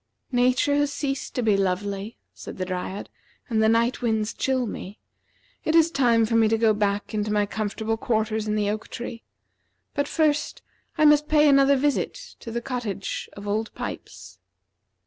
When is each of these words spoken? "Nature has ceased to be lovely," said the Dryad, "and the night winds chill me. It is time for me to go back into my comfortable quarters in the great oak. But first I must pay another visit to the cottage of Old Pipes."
"Nature 0.31 0.73
has 0.73 0.91
ceased 0.91 1.35
to 1.35 1.43
be 1.43 1.55
lovely," 1.55 2.17
said 2.33 2.57
the 2.57 2.65
Dryad, 2.65 3.07
"and 3.51 3.61
the 3.61 3.69
night 3.69 4.01
winds 4.01 4.33
chill 4.33 4.65
me. 4.65 4.97
It 5.63 5.75
is 5.75 5.91
time 5.91 6.25
for 6.25 6.35
me 6.35 6.47
to 6.47 6.57
go 6.57 6.73
back 6.73 7.13
into 7.13 7.31
my 7.31 7.45
comfortable 7.45 7.97
quarters 7.97 8.47
in 8.47 8.55
the 8.55 8.65
great 8.65 8.99
oak. 9.13 9.19
But 9.93 10.07
first 10.07 10.63
I 10.97 11.05
must 11.05 11.27
pay 11.29 11.47
another 11.47 11.75
visit 11.75 12.15
to 12.39 12.49
the 12.49 12.61
cottage 12.63 13.29
of 13.33 13.47
Old 13.47 13.71
Pipes." 13.75 14.39